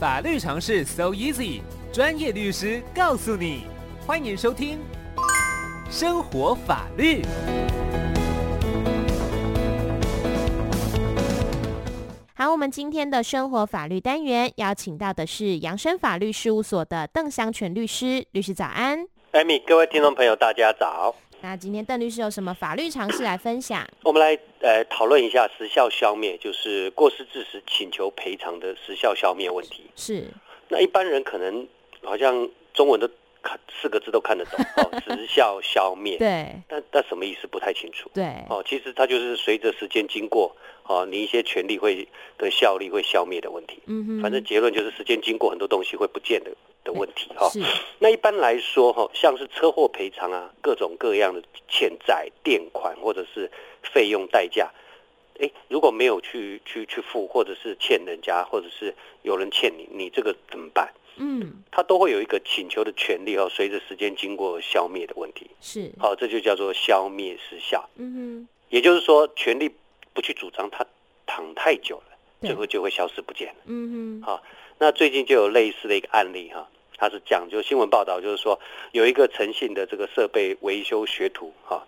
[0.00, 1.60] 法律常识 so easy，
[1.92, 3.66] 专业律师告诉你。
[4.06, 4.80] 欢迎收听
[5.90, 7.20] 生活法律。
[12.32, 19.06] 好，我们今天的生活法律单元邀请到的是扬升法律事务所的邓祥全律师，律师早安。
[19.32, 21.14] 艾米，各位听众朋友，大家早。
[21.42, 23.86] 那今天邓律师有什么法律常识来分享？
[24.02, 29.84] 我们来呃讨论一下时效消灭，就是过失致死请求赔偿的时效消灭问题。
[29.96, 30.26] 是。
[30.68, 31.66] 那一般人可能
[32.02, 33.08] 好像中文都
[33.42, 36.18] 看四个字都看得懂哦， 时效消灭。
[36.18, 36.46] 对。
[36.68, 38.10] 但但什么意思不太清楚。
[38.14, 38.24] 对。
[38.48, 40.54] 哦，其实它就是随着时间经过，
[40.84, 42.06] 哦，你一些权利会
[42.38, 43.80] 的效力会消灭的问题。
[43.86, 44.22] 嗯哼。
[44.22, 46.50] 反正结论就是时间经过，很多东西会不见的。
[46.82, 47.46] 的问题哈，
[47.98, 53.50] 那一般来说哈，像是车祸赔偿啊，各种各样的欠债、垫款或者是
[53.82, 54.70] 费用代价，
[55.38, 60.89] 哎，如果没有去去去付，或者是欠人家，或者是有人欠你，你这个怎么办？
[61.80, 65.50] 嗯，他都会有一个请求的权利哦，随着时间经过消灭的问题。
[65.62, 67.88] 是，好，这就叫做消灭失效。
[67.96, 69.74] 嗯哼，也就是说，权利
[70.12, 70.84] 不去主张，它
[71.24, 73.54] 躺太久了，最后就会消失不见了。
[73.64, 74.42] 嗯哼，好。
[74.78, 78.58] 那最近就有类似的一个案例哈，他是讲就新闻报道，就是说
[78.92, 81.86] 有一个诚信的这个设备维修学徒哈，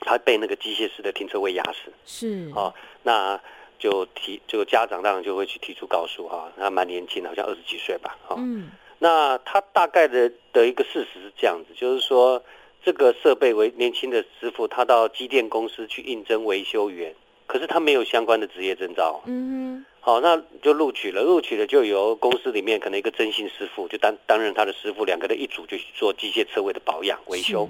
[0.00, 2.50] 他被那个机械式的停车位压死，是。
[2.54, 3.40] 啊，那
[3.78, 8.70] 就提这个家长当然就会去提出告诉哈，他蛮年轻的，好像二十几岁吧，哈，嗯，
[9.02, 12.40] 那他大概的的一个事实是这样子，就是说
[12.84, 17.12] 这个设备为年轻的师傅，他到机电公司去应征维修员，
[17.48, 19.84] 可是他没有相关的职业证照，嗯。
[19.98, 21.22] 好，那就录取了。
[21.22, 27.68] 录取了就由公司里面可能一个征信师傅就担担任他的师傅，两个人一组就去做机械车位的保养维修。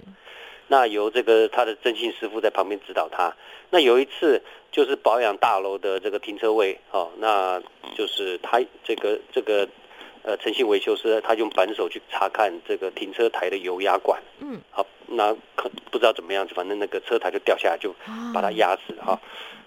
[0.69, 3.35] 那由这个他的征信师傅在旁边指导他。
[3.71, 7.63] 那有一次就是保养大楼的这个停车位，哦，那
[7.95, 9.69] 就是他这个这个
[10.23, 14.23] 呃诚信维修师，他用扳手去查看这个停车台的油压管。
[14.41, 17.95] 嗯，好，那可不知道怎么样子，反正那个车台就掉下来，就
[18.33, 19.21] 把它压死了哈。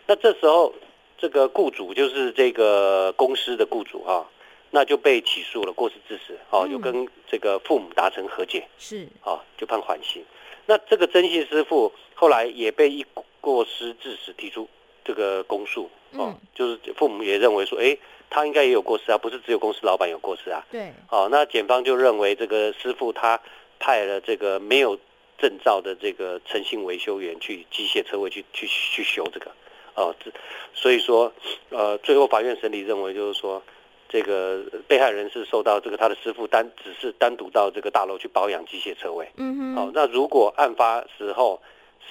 [0.08, 0.74] 那这时候。
[1.18, 4.26] 这个雇主就是这个公司的雇主哈、哦，
[4.70, 10.22] 那就被起诉了，过失致死，哦，有跟这个父母达成和解，是，哦，就判缓刑。
[10.66, 13.04] 那这个征信师傅后来也被一
[13.40, 14.68] 过失致死提出
[15.06, 17.98] 这个公诉，哦，就是父母也认为说，哎，
[18.30, 23.40] 他应该也有过失啊，不是只有公司老板有过失啊，对，哦，那检方就认为这个师傅他
[23.80, 24.98] 派了这个没有
[25.38, 29.52] 证照的这个诚信维修员去机械车位去去去修这个。
[29.98, 30.30] 哦，这
[30.74, 31.32] 所以说，
[31.70, 33.64] 呃，最后法院审理认为，就是说，
[34.10, 39.26] 这个被害人是受到这个他的师傅单只是单独到这个大楼去保养机械车位。
[39.38, 39.76] 嗯哼。
[39.78, 41.62] 哦，那如果案发时候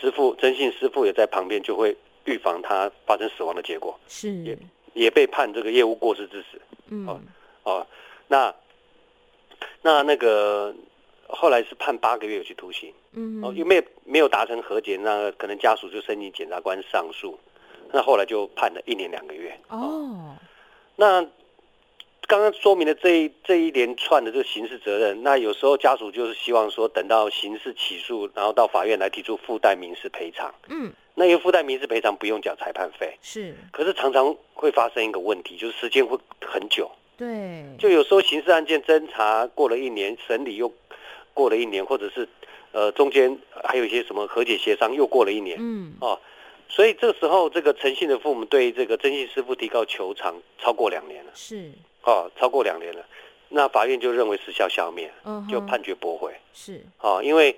[0.01, 4.01] 师傅征信师傅也在旁边，就会预防他发生死亡的结果。
[4.09, 4.33] 是。
[4.45, 4.57] 也
[4.95, 6.61] 也被判这个业务过失致死。
[6.89, 7.07] 嗯。
[7.07, 7.21] 哦
[7.65, 7.87] 哦，
[8.29, 8.55] 那
[9.83, 10.75] 那那个
[11.29, 12.93] 后来是判八个月有期徒刑。
[13.13, 13.45] 嗯。
[13.45, 17.39] 哦，因为没有达成和解，那可能家属就申请检察官上诉。
[17.93, 19.57] 那后来就判了一年两个月。
[19.69, 20.35] 哦，
[20.97, 21.23] 那
[22.27, 30.53] 刚刚说明了这一这一连串的这个刑事责任，那有时候家属就是希望说，等到刑事起诉，然后到法院来提出附带民事赔偿。
[30.69, 33.17] 嗯，那因为附带民事赔偿不用缴裁判费。
[33.23, 36.91] 是，可是常常会发生一个问题，就是时间会很久。
[37.17, 40.73] 对，就有时候刑事案件侦查过了一年，审理又
[41.33, 42.29] 过了一年，或者是
[42.73, 45.57] 呃中间还有一些什么和解协商又过了一年。
[45.61, 46.19] 嗯，哦。
[46.67, 51.71] 所以这时候，这个诚信的父母对这个征信师傅提告求偿超过两年了，是
[52.03, 53.07] 哦，超过两年了，
[53.51, 55.13] 那法院就认为时效消灭，
[55.49, 57.55] 就判决驳回，是哦，因为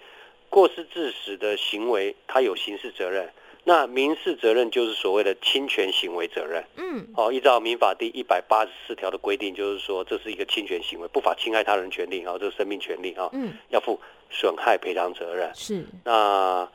[0.51, 3.33] 过失致死的行为，他有刑事责任，
[3.69, 14.01] 那民事责任就是所谓的侵权行为责任，嗯，哦，依照民法第一百八十四条的规定，就是说这是一个侵权行为，不法侵害他人权利，啊，这个生命权利啊，嗯，要负
[14.31, 15.85] 损害赔偿责任，是。
[16.05, 16.69] 那。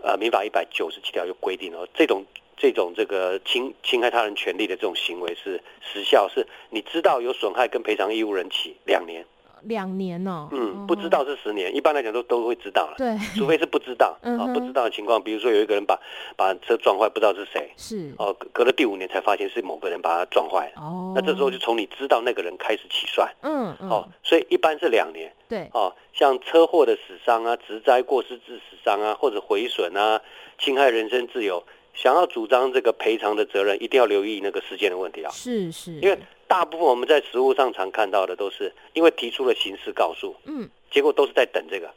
[0.00, 2.24] 呃，民法一百九十七条有规定哦，这种
[2.56, 9.26] 这种这个侵侵害他人权利的这种行为是时效，是你知道有损害跟赔偿义务人起两年，
[9.62, 15.98] 两年哦，嗯，不知道是十年，一般来讲都都会知道了，对，除非是不知道啊，不知道的情况，比如说有一个人把
[16.36, 18.14] 把车撞坏，不知道是谁，是。
[18.18, 25.32] 哦，隔了第五年才发现是某个人把他撞坏了，哦，那这时候就从你知道那个人开始起算，嗯，哦，所以一般是两年。
[25.48, 30.20] 对，哦，像车祸的死伤啊、职灾过失致死伤啊，或者毁损啊、
[30.58, 31.64] 侵害人身自由，
[31.94, 35.30] 想要主张这个赔偿的责任，一定要留意那个时间的问题啊。
[35.32, 41.88] 是是，因为大部分我们在实务上常看到的都是因为提出了刑事告诉，嗯，结果都是在等这个，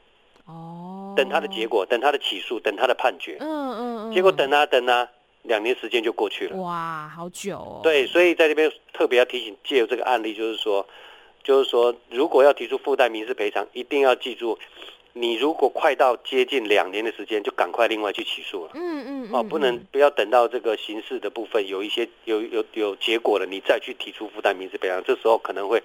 [0.46, 5.08] 哦，等他的结果，等他的起诉，等他的判决，嗯嗯嗯，结果等啊等啊，
[5.44, 7.80] 两年时间就过去了，哇，好久哦。
[7.82, 10.86] 对，所以在这边特别要提醒，借由这个案例，就是说，
[11.44, 14.60] 就是说，如果要提出附带民事赔偿，一定要记住，
[15.14, 18.72] 你如果快到接近两年的时间，就赶快另外去起诉了。
[18.74, 25.82] 嗯嗯，嗯，哦，不能不要等到这个刑事的部分有一些有有有结果了，你再去提出附带民事赔偿，这时候可能会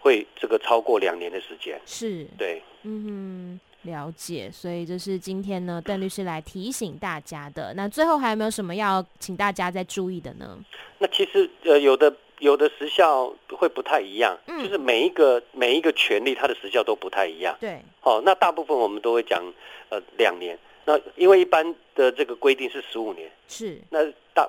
[0.00, 1.80] 会这个超过两年的时间。
[1.84, 3.60] 是，对，嗯哼。
[3.84, 7.72] 了解，所以这是今天呢，邓律师来提醒大家的。
[7.72, 10.58] 那最后还有没有什么要请大家再注意的呢？
[10.98, 17.56] 那其实呃，有的有的时效会不太一样，嗯，就是每一个每一个权利它的时效都不太一样。
[17.60, 19.40] 对，好，那大部分我们都会讲
[19.90, 20.58] 呃两年。
[20.84, 23.80] 那因为一般的这个规定是十五年，是。
[23.90, 24.04] 那
[24.34, 24.48] 大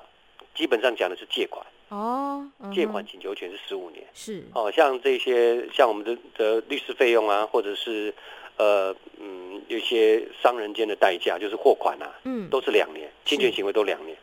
[0.54, 1.64] 基本上讲的是借款。
[1.90, 2.44] 哦，
[2.74, 4.42] 借款请求权是十五年，是。
[4.54, 8.12] 哦，像这些像我们的的律师费用啊，或者是。
[8.58, 14.16] 呃嗯，有些商人间的代价就是货款啊，嗯，都是两年，侵权行为都两年，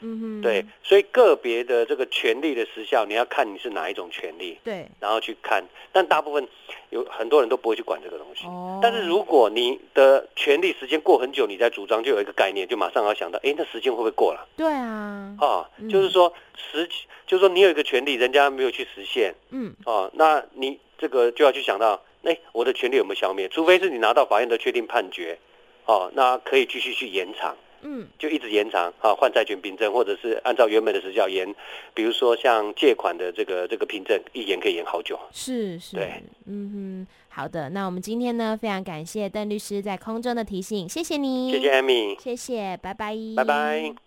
[0.00, 6.46] 嗯哼，对，所以个别的这个权利的时效，你要看你是哪一种权利，对，然后去看，但大部分
[6.90, 14.46] 有很多人都不会去管这个东西，哦，但是如果你的权利时间过很久，你再主张，就有一个概念，就马上要想到，哎，那时间会不会过了？
[14.56, 16.88] 对啊，啊，就是说实，
[17.26, 22.02] 就是说你有一个权利，人家没有去实现，嗯，哦，那你这个就要去想到。
[22.26, 23.46] 哎、欸，我的权利有没有消灭？
[23.50, 25.38] 除非是你拿到法院的确定判决，
[25.84, 27.54] 哦，那可以继续去延长，
[27.86, 31.54] 嗯，就一直延长，啊，换债权凭证，或者是按照原本的时效延，
[31.92, 35.18] 比如说像借款的这个这个凭证，一延可以延好久。
[35.32, 44.03] 是是，对，嗯哼，好的，那我们今天呢，非常感谢邓律师在空中的提醒，谢谢你，谢谢艾米谢谢，拜拜，拜拜。